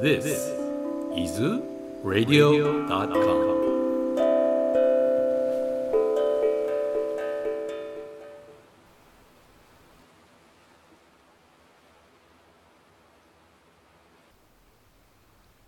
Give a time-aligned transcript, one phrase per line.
[0.00, 0.24] This
[1.14, 1.38] is
[2.02, 3.04] radio.com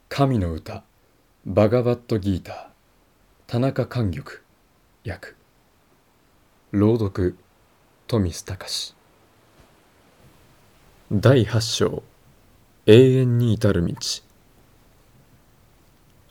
[0.08, 0.83] 神の歌
[1.44, 2.66] バガバットギーター
[3.46, 4.24] 田中寛玉
[5.06, 5.34] 訳
[6.70, 7.36] 朗読
[8.06, 8.94] 富須隆。
[11.12, 12.02] 第八章。
[12.84, 13.95] 永遠に至る道。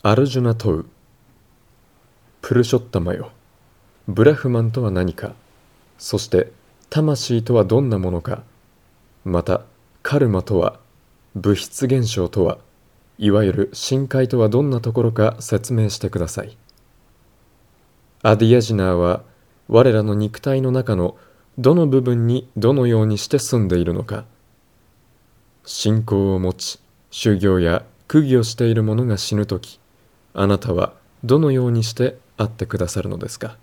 [0.03, 0.85] アルジュナ問う。
[2.41, 3.31] プルショッタマよ
[4.05, 5.33] ブラフマンとは何か。
[5.97, 6.51] そして
[6.89, 8.43] 魂とはどんなものか。
[9.23, 9.61] また
[10.03, 10.77] カルマとは
[11.35, 12.57] 物質現象とは
[13.17, 16.57] いわゆる深海とはどんなところか説明してください。
[18.23, 19.23] アディアジナーは
[19.69, 21.15] 我らの肉体の中の
[21.57, 24.25] どの部分にどのようにして住んでいるのか。
[25.65, 26.79] 信仰を持ち
[27.11, 29.79] 修行や苦行している者が死ぬ時
[30.33, 33.57] あなたはどのようにして会ってくださるのですか？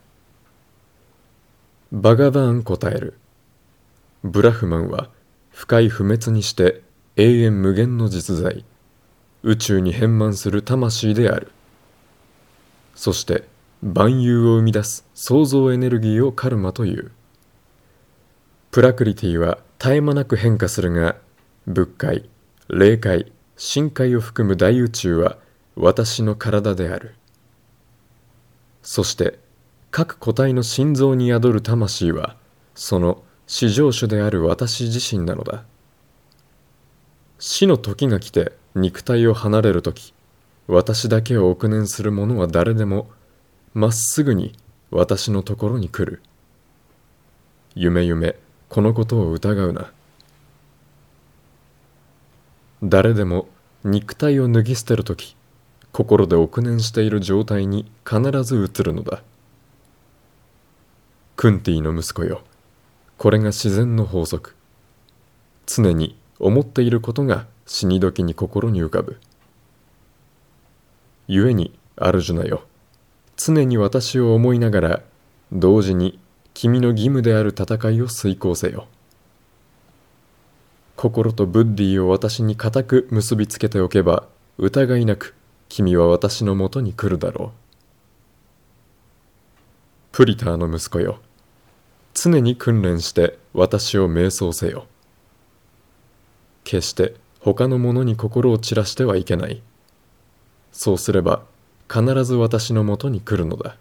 [1.90, 3.14] バガバーン答える。
[4.22, 5.08] ブラフマンは
[5.50, 6.82] 深い不滅にして
[7.16, 8.64] 永遠無限の実在。
[9.42, 11.50] 宇宙に変満する魂である。
[12.94, 13.44] そして
[13.82, 17.10] 万有を生み出す創造エネルギーをカルマという。
[18.70, 21.16] プラクリティは絶え間なく変化するが
[21.70, 22.30] 仏界
[22.68, 25.36] 霊界深海を含む大宇宙は
[25.76, 27.14] 私の体である。
[28.82, 29.38] そして
[29.90, 32.36] 各個体の心臓に宿る魂は
[32.74, 35.64] その至上主である私自身なのだ。
[37.38, 40.14] 死の時が来て肉体を離れる時
[40.68, 43.10] 私だけを憶念する者は誰でも
[43.74, 44.54] まっすぐに
[44.90, 46.22] 私のところに来る。
[47.74, 48.36] 夢夢
[48.70, 49.92] このことを疑うな。
[52.82, 53.48] 誰でも
[53.84, 55.36] 肉体を脱ぎ捨てるとき
[55.90, 59.22] 心で憶念している状態に必ず移るのだ。
[61.34, 62.42] クンティの息子よ
[63.16, 64.54] これが自然の法則。
[65.66, 69.18] 常に思っていることが死に時に心に浮かぶ。
[71.26, 72.62] 故にアルジュナよ
[73.36, 75.02] 常に私を思いながら
[75.52, 76.18] 同時に
[76.54, 78.86] 君の義務である戦いを遂行せよ。
[80.98, 84.26] 心とブッディを私に固く結びつけておけば
[84.56, 85.36] 疑いなく
[85.68, 87.58] 君は私のもとに来るだろう。
[90.10, 91.20] プリターの息子よ。
[92.14, 94.88] 常に訓練して私を瞑想せよ。
[96.64, 99.62] 決して他の者に心を散らしてはいけない。
[100.72, 101.44] そうすれば
[101.88, 103.76] 必ず私のもとに来るのだ。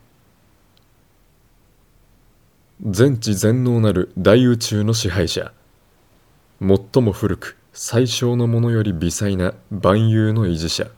[2.86, 5.52] 全知全能なる大宇宙の支配者。
[6.60, 10.90] 最も古く最小のものより微細な万有の維持者。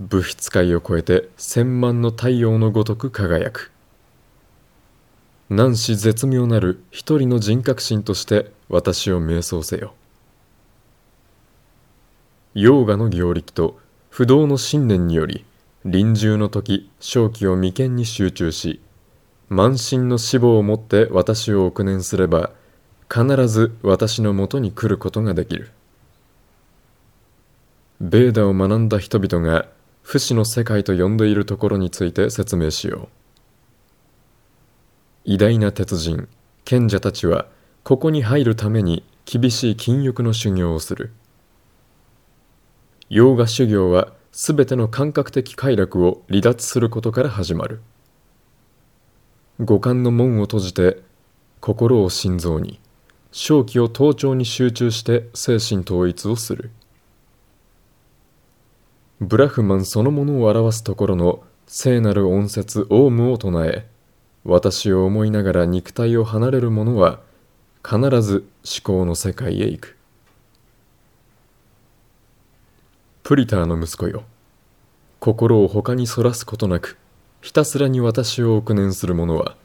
[0.00, 3.70] 物質界を超えて千万の太陽のごとく輝く。
[5.50, 9.92] 何し絶妙なる一人の人格心として私を瞑想せよ。
[12.54, 15.44] ヨーガの行力と不動の信念により
[15.84, 18.80] 臨終の時正気を眉間に集中し
[19.50, 22.50] 満身の死亡をもって私を憶念すれば
[23.12, 25.70] 必ず私のもとに来ることができる。
[28.00, 29.66] ベーダを学んだ人々が
[30.02, 33.08] 不死の世界と呼んでいるところについて説明しよう。
[35.24, 36.28] 偉大な鉄人
[36.64, 37.46] 賢者たちは
[37.84, 41.12] ここに入るために厳しい禁欲の修行をする。
[43.08, 47.80] 洋画修行はすべての感覚的快楽を離脱することから始まる。
[49.60, 51.02] 五感の門を閉じて
[51.60, 52.78] 心を心臓に。
[53.38, 56.70] 正気を頭頂に集中して精神統一をする。
[59.20, 63.86] ブラフマンそのものを表すところの聖なる音節オウムを唱え
[64.44, 67.20] 私を思いながら肉体を離れる者は
[67.84, 69.98] 必ず思考の世界へ行く。
[73.22, 74.24] プリターの息子よ
[75.20, 76.96] 心を他にそらすことなく
[77.42, 79.56] ひたすらに私を憶念する者は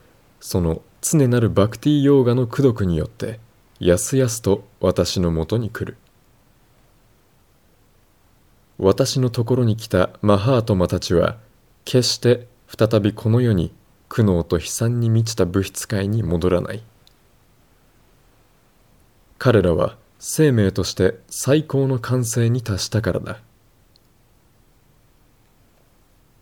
[0.42, 3.40] その常なるバクティーヨーガの功徳によって
[3.83, 5.98] やすやすと私のもとに来る。
[8.78, 11.38] 私のところに来たマハートマたちは
[11.83, 13.74] 決して再びこの世に
[14.07, 16.83] 苦悩と悲惨に満ちた物質界に戻らない。
[19.39, 23.39] 彼らは生命として最高の完成に達したからだ。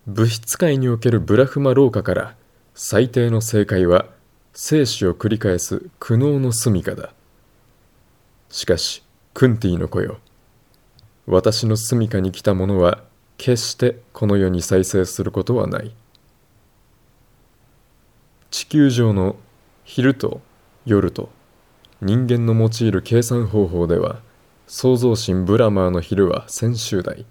[0.07, 2.35] 物質界におけるブラフマ廊下から
[2.75, 4.07] 最低の正解は
[4.51, 7.13] 生死を繰り返す苦悩の住みかだ。
[8.50, 9.04] しかし
[9.34, 10.19] クンティの子よ
[11.28, 13.04] 私の住処に来た者は
[13.38, 15.94] 決してこの世に再生することはない。
[18.51, 19.36] 地球上の
[19.86, 20.42] 昼と
[20.86, 21.30] 夜と
[22.01, 24.22] 人間の用いる計算方法では
[24.66, 27.25] 創造神ブラマーの昼は千秋代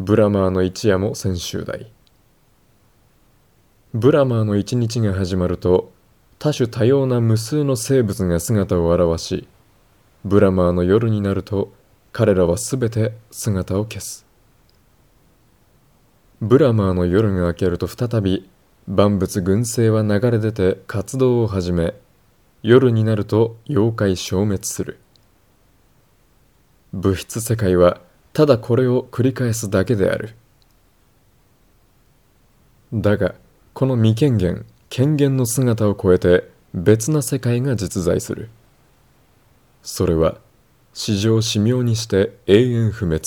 [0.00, 1.90] ブラマーの一夜も千秋代
[3.94, 5.92] ブラマーの一日が始まると
[6.40, 9.46] 多種多様な無数の生物が姿を現し
[10.24, 11.72] ブラマーの夜になると
[12.12, 14.26] 彼らはすべて姿を消す。
[16.42, 18.48] ブラマーの夜が明けると再び
[18.86, 21.94] 万物群生は流れ出て活動を始め
[22.62, 24.98] 夜になると妖怪消滅する。
[26.92, 28.00] 物質世界は
[28.34, 30.34] ただこれを繰り返すだけである。
[32.92, 33.34] だが
[33.72, 38.50] この未権限権限の姿を超えて別な世界が実在する。
[39.82, 40.38] それは
[40.92, 43.24] 史上至妙にして永遠不滅。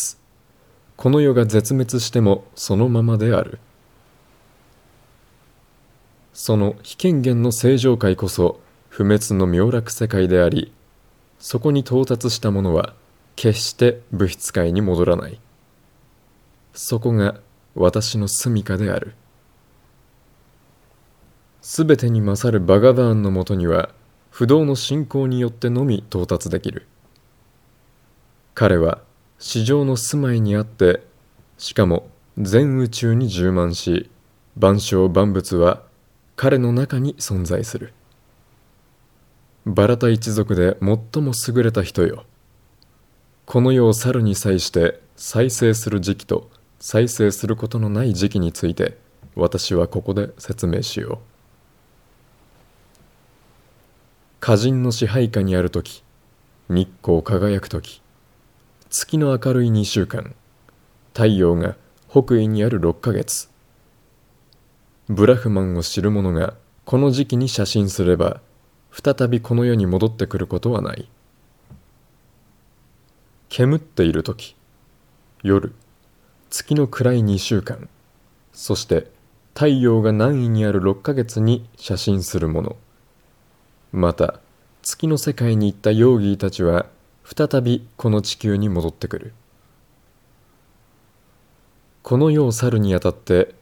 [0.95, 3.59] この世が絶滅してもそのままである。
[6.33, 8.59] その非権限の正常界こそ
[8.89, 10.73] 不滅の妙楽世界であり
[11.39, 12.93] そこに到達した者は
[13.35, 15.39] 決して物質界に戻らない。
[16.73, 17.35] そこが
[17.75, 19.15] 私の住処である。
[21.61, 23.89] すべてに勝るバガバーンのもとには
[24.33, 26.87] 不動の信仰によってのみ到達できる。
[28.55, 29.03] 彼は
[29.37, 31.03] 地上の住まいにあって
[31.59, 32.09] しかも
[32.39, 34.09] 全宇宙に充満し
[34.57, 35.83] 万象万物は
[36.35, 37.93] 彼の中に存在する。
[39.67, 42.25] バラタ一族で最も優れた人よ。
[43.45, 48.97] この世を去るに際して再生する時期と再生することのない時期について
[49.35, 51.32] 私はここで説明しよう。
[54.45, 56.03] 歌人の支配下にある時
[56.67, 58.01] 日光輝く時
[58.89, 60.35] 月の明るい2週間
[61.13, 61.77] 太陽が
[62.09, 63.47] 北緯にある6ヶ月
[65.07, 68.41] ブラフマンを知る者がこの時期に写真すれば
[68.91, 71.07] 再びこの世に戻ってくることはない。
[73.47, 74.57] 煙っている時
[75.41, 75.73] 夜
[76.49, 77.87] 月の暗い2週間
[78.51, 79.09] そして
[79.53, 82.75] 太陽が南緯にある6ヶ月に写真する者
[83.93, 84.39] また
[84.81, 86.87] 月の世界に行ったヨーギーたちは
[87.23, 89.33] 再びこの地球に戻ってくる。
[92.01, 93.53] この世を去るにあたって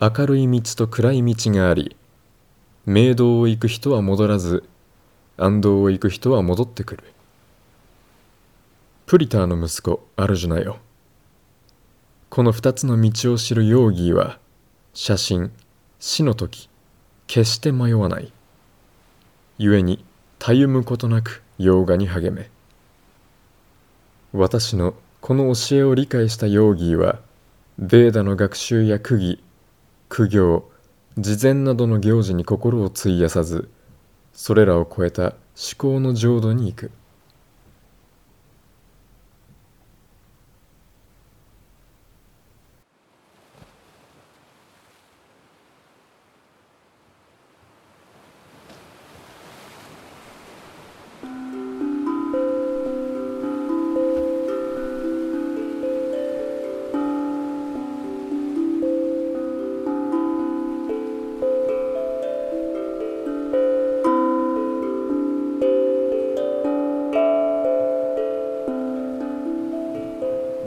[0.00, 1.96] 明るい道と暗い道があり
[2.86, 4.64] 明道を行く人は戻らず
[5.36, 7.04] 安道を行く人は戻ってくる。
[9.06, 10.78] プリターの息子アルジュナよ。
[12.30, 14.40] この二つの道を知るヨーギーは
[14.92, 15.52] 写真
[16.00, 16.68] 死の時
[17.28, 18.32] 決して迷わない。
[19.58, 20.04] 故に
[20.38, 22.48] たゆむことなく洋画に励め。
[24.32, 27.18] 私のこの教えを理解したヨーギーは
[27.78, 29.42] ベーダの学習や苦儀
[30.08, 30.70] 苦行
[31.16, 33.68] 慈善などの行事に心を費やさず
[34.32, 35.34] それらを超えた思
[35.76, 36.90] 考の浄土に行く。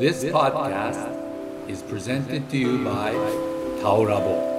[0.01, 3.11] This podcast is presented to you by
[3.83, 4.50] Taurabo.